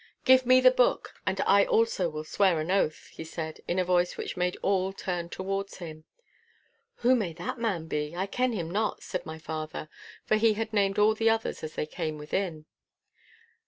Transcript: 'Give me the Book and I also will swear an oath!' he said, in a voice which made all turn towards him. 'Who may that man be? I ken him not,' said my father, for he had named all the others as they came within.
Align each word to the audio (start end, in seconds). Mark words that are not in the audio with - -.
'Give 0.25 0.47
me 0.47 0.59
the 0.59 0.71
Book 0.71 1.13
and 1.27 1.39
I 1.41 1.63
also 1.63 2.09
will 2.09 2.23
swear 2.23 2.59
an 2.59 2.71
oath!' 2.71 3.11
he 3.13 3.23
said, 3.23 3.61
in 3.67 3.77
a 3.77 3.85
voice 3.85 4.17
which 4.17 4.35
made 4.35 4.57
all 4.63 4.91
turn 4.93 5.29
towards 5.29 5.77
him. 5.77 6.05
'Who 7.01 7.15
may 7.15 7.33
that 7.33 7.59
man 7.59 7.85
be? 7.85 8.15
I 8.15 8.25
ken 8.25 8.51
him 8.53 8.71
not,' 8.71 9.03
said 9.03 9.27
my 9.27 9.37
father, 9.37 9.89
for 10.25 10.37
he 10.37 10.53
had 10.55 10.73
named 10.73 10.97
all 10.97 11.13
the 11.13 11.29
others 11.29 11.63
as 11.63 11.75
they 11.75 11.85
came 11.85 12.17
within. 12.17 12.65